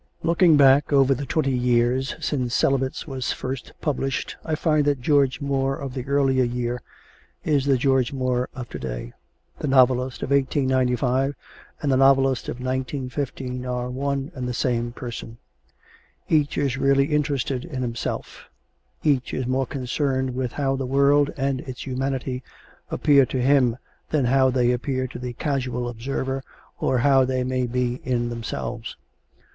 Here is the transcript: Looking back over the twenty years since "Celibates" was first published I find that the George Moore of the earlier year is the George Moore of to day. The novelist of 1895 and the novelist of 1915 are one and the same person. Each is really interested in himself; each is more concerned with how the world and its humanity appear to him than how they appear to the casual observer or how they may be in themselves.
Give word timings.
Looking 0.23 0.57
back 0.57 0.91
over 0.91 1.13
the 1.13 1.27
twenty 1.27 1.53
years 1.55 2.15
since 2.19 2.55
"Celibates" 2.55 3.05
was 3.05 3.31
first 3.31 3.71
published 3.81 4.35
I 4.43 4.55
find 4.55 4.83
that 4.85 4.97
the 4.97 5.03
George 5.03 5.39
Moore 5.41 5.75
of 5.77 5.93
the 5.93 6.03
earlier 6.07 6.43
year 6.43 6.81
is 7.43 7.67
the 7.67 7.77
George 7.77 8.11
Moore 8.11 8.49
of 8.55 8.67
to 8.69 8.79
day. 8.79 9.13
The 9.59 9.67
novelist 9.67 10.23
of 10.23 10.31
1895 10.31 11.35
and 11.83 11.91
the 11.91 11.97
novelist 11.97 12.49
of 12.49 12.55
1915 12.55 13.63
are 13.67 13.91
one 13.91 14.31
and 14.33 14.47
the 14.47 14.55
same 14.55 14.91
person. 14.91 15.37
Each 16.27 16.57
is 16.57 16.77
really 16.79 17.05
interested 17.13 17.63
in 17.63 17.83
himself; 17.83 18.49
each 19.03 19.35
is 19.35 19.45
more 19.45 19.67
concerned 19.67 20.33
with 20.33 20.53
how 20.53 20.75
the 20.75 20.87
world 20.87 21.29
and 21.37 21.61
its 21.61 21.85
humanity 21.85 22.41
appear 22.89 23.27
to 23.27 23.39
him 23.39 23.77
than 24.09 24.25
how 24.25 24.49
they 24.49 24.71
appear 24.71 25.05
to 25.09 25.19
the 25.19 25.33
casual 25.33 25.87
observer 25.87 26.43
or 26.79 26.97
how 27.05 27.23
they 27.23 27.43
may 27.43 27.67
be 27.67 28.01
in 28.03 28.29
themselves. 28.29 28.97